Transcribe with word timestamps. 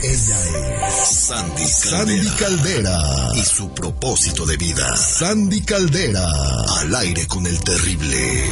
Sandy 0.00 0.14
Caldera. 0.14 0.90
Sandy 1.66 2.28
Caldera. 2.38 2.98
Y 3.34 3.40
su 3.40 3.74
propósito 3.74 4.46
de 4.46 4.56
vida. 4.56 4.96
Sandy 4.96 5.60
Caldera. 5.62 6.24
Al 6.80 6.94
aire 6.94 7.26
con 7.26 7.44
el 7.44 7.58
terrible. 7.58 8.44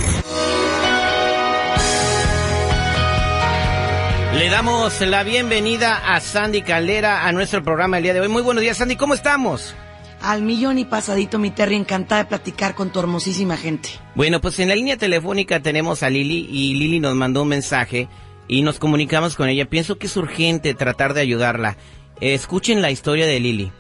Le 4.35 4.51
damos 4.51 5.01
la 5.03 5.23
bienvenida 5.23 6.15
a 6.15 6.21
Sandy 6.21 6.63
Caldera 6.63 7.29
a 7.29 7.33
nuestro 7.33 7.63
programa 7.63 7.99
el 7.99 8.03
día 8.03 8.15
de 8.15 8.21
hoy. 8.21 8.29
Muy 8.29 8.43
buenos 8.43 8.63
días, 8.63 8.79
Sandy, 8.79 8.97
¿cómo 8.97 9.15
estamos? 9.15 9.77
Al 10.23 10.43
millón 10.43 10.81
y 10.81 10.85
pasadito, 10.85 11.39
mi 11.39 11.53
Terry, 11.53 11.77
encantada 11.77 12.25
de 12.25 12.29
platicar 12.29 12.75
con 12.75 12.91
tu 12.91 12.99
hermosísima 12.99 13.57
gente. 13.57 13.91
Bueno, 14.17 14.41
pues 14.41 14.59
en 14.59 14.69
la 14.69 14.75
línea 14.75 14.97
telefónica 14.97 15.61
tenemos 15.61 16.03
a 16.03 16.11
Lili 16.11 16.49
y 16.51 16.75
Lili 16.75 16.99
nos 16.99 17.15
mandó 17.15 17.43
un 17.43 17.49
mensaje 17.49 18.09
y 18.49 18.63
nos 18.63 18.79
comunicamos 18.79 19.37
con 19.37 19.49
ella. 19.49 19.67
Pienso 19.67 19.99
que 19.99 20.07
es 20.07 20.17
urgente 20.17 20.75
tratar 20.75 21.15
de 21.15 21.21
ayudarla. 21.21 21.77
Escuchen 22.21 22.83
la 22.83 22.91
historia 22.91 23.27
de 23.27 23.41
Lili. 23.41 23.73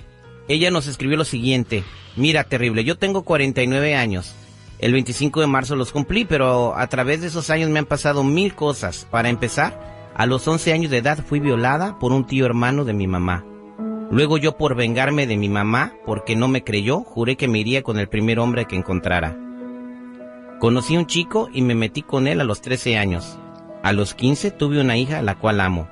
Ella 0.49 0.71
nos 0.71 0.87
escribió 0.87 1.17
lo 1.17 1.25
siguiente. 1.25 1.85
Mira, 2.17 2.45
terrible, 2.45 2.85
yo 2.85 2.97
tengo 2.97 3.23
49 3.23 3.95
años. 3.95 4.35
El 4.79 4.93
25 4.93 5.41
de 5.41 5.47
marzo 5.47 5.75
los 5.75 5.93
cumplí, 5.93 6.25
pero 6.25 6.77
a 6.77 6.87
través 6.89 7.21
de 7.21 7.29
esos 7.29 7.51
años 7.51 7.71
me 7.71 7.79
han 7.79 7.87
pasado 7.87 8.23
mil 8.25 8.55
cosas. 8.55 9.07
Para 9.11 9.31
empezar, 9.31 10.13
a 10.15 10.27
los 10.27 10.47
11 10.47 10.73
años 10.73 10.91
de 10.91 10.99
edad 10.99 11.25
fui 11.25 11.41
violada 11.41 11.99
por 11.99 12.13
un 12.13 12.27
tío 12.27 12.47
hermano 12.47 12.85
de 12.85 12.93
mi 12.93 13.07
mamá. 13.07 13.45
Luego 14.11 14.39
yo 14.39 14.57
por 14.57 14.77
vengarme 14.77 15.27
de 15.27 15.37
mi 15.37 15.49
mamá, 15.49 15.95
porque 16.05 16.37
no 16.37 16.47
me 16.47 16.63
creyó, 16.63 17.01
juré 17.01 17.37
que 17.37 17.49
me 17.49 17.59
iría 17.59 17.83
con 17.83 17.99
el 17.99 18.09
primer 18.09 18.39
hombre 18.39 18.67
que 18.67 18.77
encontrara. 18.77 19.37
Conocí 20.61 20.95
a 20.95 21.01
un 21.01 21.07
chico 21.07 21.49
y 21.53 21.63
me 21.63 21.75
metí 21.75 22.03
con 22.03 22.27
él 22.29 22.41
a 22.41 22.45
los 22.45 22.61
13 22.61 22.97
años. 22.99 23.39
A 23.87 23.93
los 23.93 24.15
15 24.15 24.51
tuve 24.51 24.81
una 24.81 24.97
hija 24.97 25.23
la 25.23 25.37
cual 25.37 25.61
amo. 25.61 25.87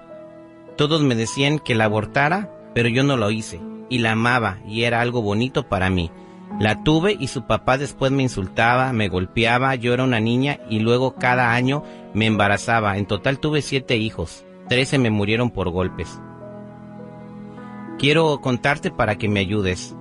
Todos 0.77 1.03
me 1.03 1.15
decían 1.15 1.61
que 1.61 1.77
la 1.77 1.85
abortara, 1.85 2.51
pero 2.75 2.89
yo 2.89 3.05
no 3.05 3.17
lo 3.17 3.31
hice, 3.31 3.61
y 3.89 3.99
la 3.99 4.11
amaba, 4.11 4.59
y 4.67 4.83
era 4.83 5.01
algo 5.01 5.23
bonito 5.23 5.69
para 5.69 5.91
mí. 5.91 6.11
La 6.59 6.83
tuve 6.83 7.17
y 7.17 7.29
su 7.29 7.47
papá 7.47 7.79
después 7.79 8.11
me 8.11 8.25
insultaba, 8.25 8.93
me 8.93 9.07
golpeaba, 9.07 9.77
yo 9.77 9.95
era 9.95 10.03
una 10.03 10.19
niña 10.19 10.59
y 10.69 10.81
luego 10.81 11.15
cada 11.15 11.55
año 11.55 11.85
me 12.15 12.27
embarazaba. 12.27 12.99
En 12.99 13.07
total 13.07 13.39
tuve 13.39 13.63
siete 13.63 13.97
hijos, 13.97 14.45
trece 14.69 14.99
me 14.99 15.11
murieron 15.11 15.51
por 15.51 15.71
golpes. 15.71 16.21
Quiero 18.01 18.41
contarte 18.41 18.91
para 18.91 19.19
que 19.19 19.29
me 19.29 19.39
ayudes. 19.39 19.95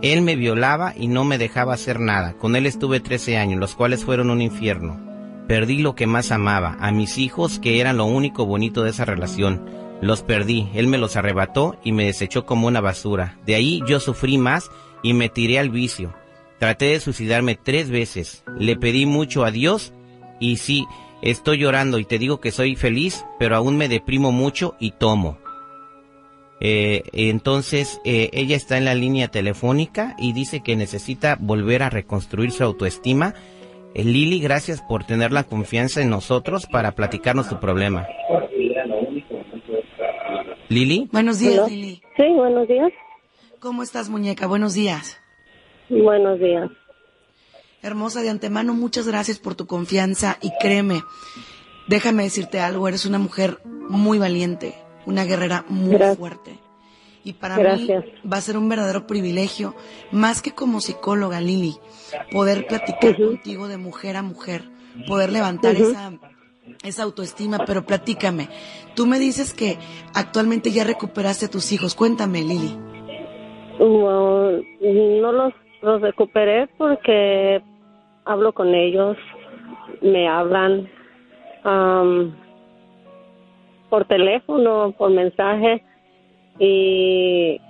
Él 0.00 0.22
me 0.22 0.34
violaba 0.34 0.94
y 0.96 1.08
no 1.08 1.24
me 1.24 1.36
dejaba 1.36 1.74
hacer 1.74 2.00
nada. 2.00 2.38
Con 2.38 2.56
él 2.56 2.64
estuve 2.64 3.00
13 3.00 3.36
años, 3.36 3.60
los 3.60 3.74
cuales 3.74 4.02
fueron 4.02 4.30
un 4.30 4.40
infierno. 4.40 5.07
Perdí 5.48 5.78
lo 5.78 5.94
que 5.94 6.06
más 6.06 6.30
amaba, 6.30 6.76
a 6.78 6.92
mis 6.92 7.16
hijos, 7.18 7.58
que 7.58 7.80
eran 7.80 7.96
lo 7.96 8.04
único 8.04 8.46
bonito 8.46 8.84
de 8.84 8.90
esa 8.90 9.06
relación. 9.06 9.64
Los 10.00 10.22
perdí, 10.22 10.68
él 10.74 10.86
me 10.86 10.98
los 10.98 11.16
arrebató 11.16 11.76
y 11.82 11.92
me 11.92 12.04
desechó 12.04 12.46
como 12.46 12.66
una 12.66 12.80
basura. 12.80 13.38
De 13.46 13.54
ahí 13.54 13.80
yo 13.86 13.98
sufrí 13.98 14.38
más 14.38 14.70
y 15.02 15.14
me 15.14 15.28
tiré 15.28 15.58
al 15.58 15.70
vicio. 15.70 16.14
Traté 16.58 16.86
de 16.86 17.00
suicidarme 17.00 17.56
tres 17.56 17.90
veces. 17.90 18.44
Le 18.58 18.76
pedí 18.76 19.06
mucho 19.06 19.44
a 19.44 19.50
Dios 19.50 19.92
y 20.38 20.58
sí, 20.58 20.86
estoy 21.22 21.58
llorando 21.58 21.98
y 21.98 22.04
te 22.04 22.18
digo 22.18 22.40
que 22.40 22.52
soy 22.52 22.76
feliz, 22.76 23.24
pero 23.38 23.56
aún 23.56 23.76
me 23.76 23.88
deprimo 23.88 24.32
mucho 24.32 24.76
y 24.78 24.92
tomo. 24.92 25.38
Eh, 26.60 27.04
entonces 27.12 28.00
eh, 28.04 28.30
ella 28.32 28.56
está 28.56 28.76
en 28.78 28.84
la 28.84 28.94
línea 28.94 29.28
telefónica 29.28 30.16
y 30.18 30.32
dice 30.32 30.60
que 30.60 30.76
necesita 30.76 31.36
volver 31.40 31.82
a 31.82 31.90
reconstruir 31.90 32.50
su 32.50 32.64
autoestima. 32.64 33.34
Eh, 33.94 34.04
Lili, 34.04 34.40
gracias 34.40 34.82
por 34.82 35.04
tener 35.04 35.32
la 35.32 35.44
confianza 35.44 36.00
en 36.02 36.10
nosotros 36.10 36.66
para 36.66 36.92
platicarnos 36.92 37.48
tu 37.48 37.58
problema. 37.58 38.06
Lili. 40.68 41.08
Buenos 41.12 41.38
días, 41.38 41.70
Lili. 41.70 42.02
Sí, 42.16 42.24
buenos 42.34 42.68
días. 42.68 42.92
¿Cómo 43.60 43.82
estás, 43.82 44.08
muñeca? 44.08 44.46
Buenos 44.46 44.74
días. 44.74 45.20
Buenos 45.88 46.38
días. 46.38 46.70
Hermosa, 47.82 48.22
de 48.22 48.30
antemano, 48.30 48.74
muchas 48.74 49.06
gracias 49.06 49.38
por 49.38 49.54
tu 49.54 49.66
confianza 49.66 50.36
y 50.42 50.50
créeme, 50.60 51.02
déjame 51.86 52.24
decirte 52.24 52.60
algo, 52.60 52.88
eres 52.88 53.06
una 53.06 53.18
mujer 53.18 53.58
muy 53.64 54.18
valiente, 54.18 54.74
una 55.06 55.24
guerrera 55.24 55.64
muy 55.68 55.96
fuerte. 56.16 56.58
Y 57.28 57.34
para 57.34 57.58
mí 57.58 57.86
va 58.24 58.38
a 58.38 58.40
ser 58.40 58.56
un 58.56 58.70
verdadero 58.70 59.06
privilegio, 59.06 59.74
más 60.10 60.40
que 60.40 60.52
como 60.52 60.80
psicóloga, 60.80 61.42
Lili, 61.42 61.74
poder 62.32 62.66
platicar 62.66 63.18
contigo 63.18 63.68
de 63.68 63.76
mujer 63.76 64.16
a 64.16 64.22
mujer, 64.22 64.62
poder 65.06 65.30
levantar 65.30 65.74
esa, 65.74 66.12
esa 66.82 67.02
autoestima. 67.02 67.58
Pero 67.66 67.84
platícame, 67.84 68.48
tú 68.96 69.06
me 69.06 69.18
dices 69.18 69.52
que 69.52 69.76
actualmente 70.14 70.70
ya 70.70 70.84
recuperaste 70.84 71.44
a 71.44 71.50
tus 71.50 71.70
hijos. 71.70 71.94
Cuéntame, 71.94 72.40
Lili. 72.40 72.78
No, 73.78 74.50
no 74.52 75.32
los, 75.32 75.52
los 75.82 76.00
recuperé 76.00 76.66
porque 76.78 77.60
hablo 78.24 78.54
con 78.54 78.74
ellos, 78.74 79.18
me 80.00 80.26
hablan 80.26 80.88
por 83.90 84.06
teléfono, 84.06 84.94
por 84.96 85.10
mensaje 85.10 85.84
y 86.58 87.60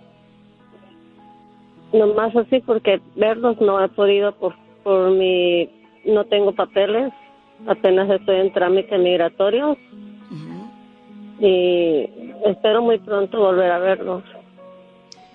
nomás 1.92 2.34
así 2.36 2.60
porque 2.60 3.00
verlos 3.16 3.60
no 3.60 3.82
he 3.82 3.88
podido 3.88 4.32
por, 4.32 4.54
por 4.82 5.10
mi, 5.10 5.68
no 6.04 6.24
tengo 6.26 6.54
papeles, 6.54 7.12
apenas 7.66 8.08
estoy 8.10 8.40
en 8.40 8.52
trámite 8.52 8.98
migratorio 8.98 9.76
y 11.40 12.10
espero 12.46 12.82
muy 12.82 12.98
pronto 12.98 13.38
volver 13.38 13.70
a 13.70 13.78
verlos. 13.78 14.24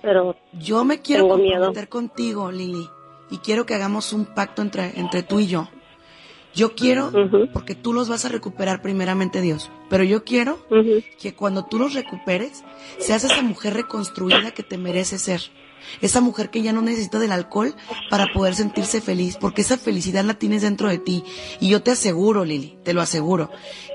Pero 0.02 0.36
yo 0.52 0.84
me 0.84 1.00
quiero 1.00 1.28
comprometer 1.28 1.88
contigo, 1.88 2.52
Lili, 2.52 2.86
y 3.30 3.38
quiero 3.38 3.64
que 3.64 3.74
hagamos 3.74 4.12
un 4.12 4.26
pacto 4.26 4.60
entre, 4.60 4.98
entre 4.98 5.22
tú 5.22 5.40
y 5.40 5.46
yo. 5.46 5.68
Yo 6.54 6.74
quiero, 6.74 7.12
porque 7.52 7.74
tú 7.74 7.92
los 7.92 8.08
vas 8.08 8.24
a 8.24 8.28
recuperar 8.28 8.80
primeramente 8.80 9.40
Dios, 9.40 9.70
pero 9.90 10.04
yo 10.04 10.24
quiero 10.24 10.58
que 11.20 11.34
cuando 11.34 11.64
tú 11.64 11.78
los 11.78 11.94
recuperes, 11.94 12.64
seas 12.98 13.24
esa 13.24 13.42
mujer 13.42 13.74
reconstruida 13.74 14.52
que 14.52 14.62
te 14.62 14.78
merece 14.78 15.18
ser. 15.18 15.42
Esa 16.00 16.22
mujer 16.22 16.48
que 16.48 16.62
ya 16.62 16.72
no 16.72 16.80
necesita 16.80 17.18
del 17.18 17.32
alcohol 17.32 17.74
para 18.08 18.32
poder 18.32 18.54
sentirse 18.54 19.02
feliz, 19.02 19.36
porque 19.38 19.60
esa 19.60 19.76
felicidad 19.76 20.24
la 20.24 20.34
tienes 20.34 20.62
dentro 20.62 20.88
de 20.88 20.98
ti. 20.98 21.24
Y 21.60 21.68
yo 21.68 21.82
te 21.82 21.90
aseguro, 21.90 22.44
Lili, 22.44 22.78
te 22.84 22.94
lo 22.94 23.02
aseguro, 23.02 23.50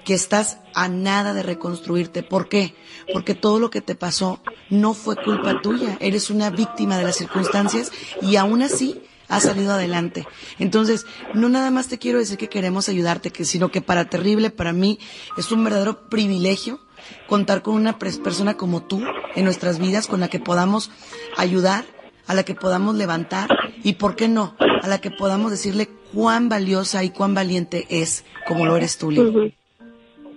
que 0.06 0.14
estás 0.14 0.60
a 0.76 0.88
nada 0.88 1.34
de 1.34 1.42
reconstruirte. 1.42 2.22
¿Por 2.22 2.48
qué? 2.48 2.76
Porque 3.12 3.34
todo 3.34 3.60
lo 3.60 3.72
que 3.72 3.82
te 3.82 3.96
pasó 3.96 4.40
no 4.70 4.94
fue 4.94 5.16
culpa 5.16 5.62
tuya. 5.62 5.98
Eres 6.00 6.30
una 6.30 6.52
víctima 6.52 6.98
de 6.98 7.06
las 7.06 7.16
circunstancias 7.16 7.92
y 8.22 8.36
aún 8.36 8.62
así 8.62 9.02
has 9.30 9.44
salido 9.44 9.74
adelante. 9.74 10.28
Entonces, 10.58 11.06
no 11.34 11.48
nada 11.48 11.72
más 11.72 11.88
te 11.88 12.00
quiero 12.00 12.20
decir 12.20 12.38
que 12.38 12.50
queremos 12.50 12.90
ayudarte, 12.90 13.32
sino 13.46 13.70
que 13.70 13.82
para 13.82 14.06
terrible, 14.06 14.50
para 14.50 14.74
mí, 14.74 15.00
es 15.38 15.52
un 15.52 15.64
verdadero 15.64 16.10
privilegio 16.10 16.80
contar 17.28 17.62
con 17.62 17.76
una 17.76 17.98
persona 17.98 18.58
como 18.58 18.84
tú 18.84 19.02
en 19.36 19.46
nuestras 19.46 19.80
vidas, 19.80 20.08
con 20.08 20.20
la 20.20 20.28
que 20.28 20.40
podamos 20.40 20.92
ayudar, 21.38 21.86
a 22.28 22.34
la 22.34 22.44
que 22.44 22.56
podamos 22.56 22.96
levantar 22.96 23.50
y, 23.84 23.94
¿por 23.94 24.16
qué 24.16 24.28
no?, 24.28 24.56
a 24.60 24.88
la 24.88 25.00
que 25.00 25.12
podamos 25.12 25.52
decirle 25.52 25.90
cuán 26.14 26.50
valiosa 26.50 27.04
y 27.04 27.10
cuán 27.10 27.34
valiente 27.34 27.86
es, 27.90 28.26
como 28.48 28.66
lo 28.66 28.78
eres 28.78 28.98
tú, 28.98 29.12
Lili. 29.12 29.56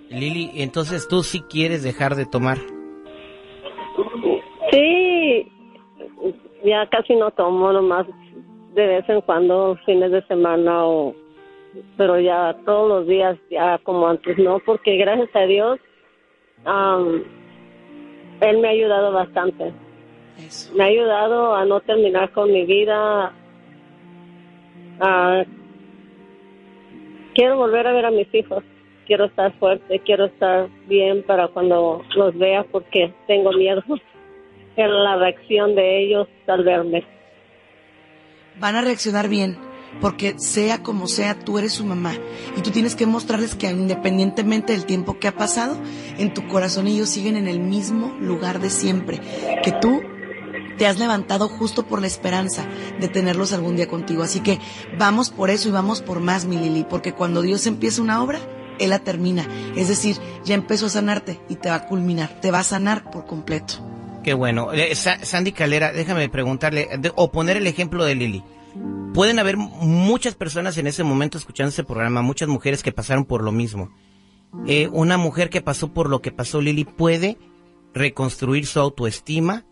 Lili, 0.09 0.51
entonces 0.55 1.07
tú 1.07 1.23
sí 1.23 1.41
quieres 1.41 1.81
dejar 1.83 2.15
de 2.15 2.25
tomar. 2.25 2.59
Sí, 4.71 5.51
ya 6.63 6.87
casi 6.89 7.15
no 7.15 7.31
tomo, 7.31 7.71
nomás 7.71 8.07
de 8.73 8.87
vez 8.87 9.09
en 9.09 9.21
cuando, 9.21 9.77
fines 9.85 10.11
de 10.11 10.21
semana 10.23 10.85
o 10.85 11.15
pero 11.97 12.19
ya 12.19 12.55
todos 12.65 12.87
los 12.87 13.07
días 13.07 13.37
ya 13.49 13.79
como 13.79 14.07
antes 14.07 14.37
no 14.37 14.59
porque 14.59 14.95
gracias 14.97 15.35
a 15.35 15.41
Dios 15.41 15.79
él 18.41 18.57
me 18.59 18.67
ha 18.67 18.71
ayudado 18.71 19.11
bastante. 19.11 19.73
Me 20.75 20.83
ha 20.83 20.87
ayudado 20.87 21.55
a 21.55 21.65
no 21.65 21.79
terminar 21.81 22.31
con 22.31 22.51
mi 22.51 22.65
vida 22.65 23.33
quiero 27.33 27.57
volver 27.57 27.87
a 27.87 27.93
ver 27.93 28.05
a 28.05 28.11
mis 28.11 28.33
hijos 28.33 28.63
quiero 29.05 29.25
estar 29.25 29.51
fuerte 29.53 29.99
quiero 29.99 30.25
estar 30.25 30.67
bien 30.87 31.23
para 31.23 31.47
cuando 31.47 32.03
los 32.15 32.37
vea 32.37 32.63
porque 32.71 33.13
tengo 33.27 33.51
miedo 33.51 33.83
en 34.75 35.03
la 35.03 35.17
reacción 35.17 35.75
de 35.75 35.99
ellos 36.03 36.27
al 36.47 36.63
verme 36.63 37.03
van 38.59 38.75
a 38.75 38.81
reaccionar 38.81 39.27
bien, 39.29 39.57
porque 40.01 40.35
sea 40.37 40.81
como 40.81 41.07
sea, 41.07 41.39
tú 41.39 41.57
eres 41.57 41.73
su 41.73 41.85
mamá 41.85 42.13
y 42.57 42.61
tú 42.61 42.71
tienes 42.71 42.95
que 42.95 43.05
mostrarles 43.05 43.55
que 43.55 43.69
independientemente 43.69 44.73
del 44.73 44.85
tiempo 44.85 45.19
que 45.19 45.27
ha 45.27 45.35
pasado, 45.35 45.77
en 46.17 46.33
tu 46.33 46.47
corazón 46.47 46.87
ellos 46.87 47.09
siguen 47.09 47.35
en 47.35 47.47
el 47.47 47.59
mismo 47.59 48.15
lugar 48.19 48.59
de 48.59 48.69
siempre, 48.69 49.21
que 49.63 49.71
tú 49.71 50.01
te 50.77 50.87
has 50.87 50.99
levantado 50.99 51.47
justo 51.47 51.85
por 51.85 52.01
la 52.01 52.07
esperanza 52.07 52.65
de 52.99 53.07
tenerlos 53.07 53.53
algún 53.53 53.75
día 53.75 53.87
contigo. 53.87 54.23
Así 54.23 54.39
que 54.39 54.59
vamos 54.97 55.29
por 55.29 55.49
eso 55.49 55.69
y 55.69 55.71
vamos 55.71 56.01
por 56.01 56.19
más, 56.19 56.45
mi 56.45 56.57
Lili, 56.57 56.83
porque 56.83 57.13
cuando 57.13 57.41
Dios 57.41 57.67
empieza 57.67 58.01
una 58.01 58.23
obra, 58.23 58.39
Él 58.79 58.89
la 58.89 58.99
termina. 58.99 59.47
Es 59.75 59.87
decir, 59.87 60.17
ya 60.43 60.55
empezó 60.55 60.87
a 60.87 60.89
sanarte 60.89 61.39
y 61.47 61.55
te 61.55 61.69
va 61.69 61.75
a 61.75 61.85
culminar, 61.85 62.39
te 62.41 62.51
va 62.51 62.59
a 62.59 62.63
sanar 62.63 63.11
por 63.11 63.25
completo. 63.25 63.92
Qué 64.23 64.33
bueno. 64.33 64.71
Eh, 64.73 64.95
Sandy 64.95 65.51
Calera, 65.51 65.91
déjame 65.91 66.29
preguntarle 66.29 66.87
o 67.15 67.31
poner 67.31 67.57
el 67.57 67.67
ejemplo 67.67 68.05
de 68.05 68.15
Lili. 68.15 68.43
Pueden 69.13 69.37
haber 69.37 69.57
muchas 69.57 70.33
personas 70.33 70.77
en 70.77 70.87
ese 70.87 71.03
momento 71.03 71.37
escuchando 71.37 71.69
este 71.69 71.83
programa, 71.83 72.21
muchas 72.21 72.47
mujeres 72.47 72.81
que 72.81 72.91
pasaron 72.91 73.25
por 73.25 73.43
lo 73.43 73.51
mismo. 73.51 73.91
Eh, 74.65 74.87
una 74.91 75.17
mujer 75.17 75.49
que 75.49 75.61
pasó 75.61 75.93
por 75.93 76.09
lo 76.09 76.21
que 76.21 76.31
pasó 76.31 76.61
Lili 76.61 76.85
puede 76.85 77.37
reconstruir 77.93 78.65
su 78.65 78.79
autoestima, 78.79 79.65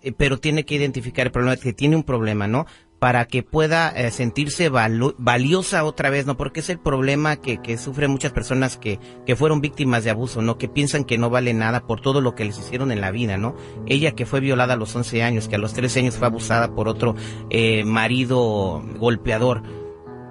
eh, 0.00 0.12
pero 0.12 0.38
tiene 0.38 0.64
que 0.64 0.76
identificar 0.76 1.26
el 1.26 1.32
problema, 1.32 1.56
que 1.56 1.72
tiene 1.72 1.96
un 1.96 2.04
problema, 2.04 2.46
¿no? 2.46 2.66
Para 2.98 3.26
que 3.26 3.44
pueda 3.44 3.90
eh, 3.90 4.10
sentirse 4.10 4.70
valiosa 4.70 5.84
otra 5.84 6.10
vez, 6.10 6.26
¿no? 6.26 6.36
Porque 6.36 6.60
es 6.60 6.68
el 6.68 6.80
problema 6.80 7.36
que, 7.36 7.78
sufren 7.78 8.10
muchas 8.10 8.32
personas 8.32 8.76
que, 8.76 8.98
que 9.24 9.36
fueron 9.36 9.60
víctimas 9.60 10.02
de 10.02 10.10
abuso, 10.10 10.42
¿no? 10.42 10.58
Que 10.58 10.68
piensan 10.68 11.04
que 11.04 11.16
no 11.16 11.30
vale 11.30 11.54
nada 11.54 11.86
por 11.86 12.00
todo 12.00 12.20
lo 12.20 12.34
que 12.34 12.44
les 12.44 12.58
hicieron 12.58 12.90
en 12.90 13.00
la 13.00 13.12
vida, 13.12 13.38
¿no? 13.38 13.54
Ella 13.86 14.12
que 14.12 14.26
fue 14.26 14.40
violada 14.40 14.74
a 14.74 14.76
los 14.76 14.94
11 14.96 15.22
años, 15.22 15.46
que 15.46 15.54
a 15.56 15.58
los 15.58 15.74
13 15.74 16.00
años 16.00 16.16
fue 16.16 16.26
abusada 16.26 16.74
por 16.74 16.88
otro 16.88 17.14
eh, 17.50 17.84
marido 17.84 18.82
golpeador. 18.98 19.62